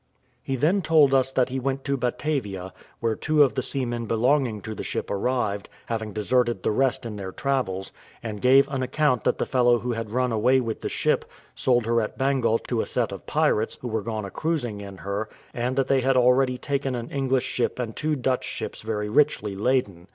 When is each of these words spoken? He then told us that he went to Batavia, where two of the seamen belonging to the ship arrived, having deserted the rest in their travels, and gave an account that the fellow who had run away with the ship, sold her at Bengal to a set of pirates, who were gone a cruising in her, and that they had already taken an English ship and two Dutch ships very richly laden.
He 0.41 0.55
then 0.55 0.81
told 0.81 1.13
us 1.13 1.31
that 1.31 1.49
he 1.49 1.59
went 1.59 1.83
to 1.83 1.95
Batavia, 1.95 2.73
where 3.01 3.13
two 3.15 3.43
of 3.43 3.53
the 3.53 3.61
seamen 3.61 4.07
belonging 4.07 4.59
to 4.61 4.73
the 4.73 4.81
ship 4.81 5.11
arrived, 5.11 5.69
having 5.85 6.11
deserted 6.11 6.63
the 6.63 6.71
rest 6.71 7.05
in 7.05 7.17
their 7.17 7.31
travels, 7.31 7.93
and 8.23 8.41
gave 8.41 8.67
an 8.69 8.81
account 8.81 9.23
that 9.25 9.37
the 9.37 9.45
fellow 9.45 9.77
who 9.77 9.91
had 9.91 10.09
run 10.09 10.31
away 10.31 10.59
with 10.59 10.81
the 10.81 10.89
ship, 10.89 11.23
sold 11.53 11.85
her 11.85 12.01
at 12.01 12.17
Bengal 12.17 12.57
to 12.57 12.81
a 12.81 12.85
set 12.87 13.11
of 13.11 13.27
pirates, 13.27 13.77
who 13.81 13.87
were 13.89 14.01
gone 14.01 14.25
a 14.25 14.31
cruising 14.31 14.81
in 14.81 14.97
her, 14.97 15.29
and 15.53 15.75
that 15.75 15.87
they 15.87 16.01
had 16.01 16.17
already 16.17 16.57
taken 16.57 16.95
an 16.95 17.11
English 17.11 17.45
ship 17.45 17.77
and 17.77 17.95
two 17.95 18.15
Dutch 18.15 18.43
ships 18.43 18.81
very 18.81 19.07
richly 19.07 19.55
laden. 19.55 20.07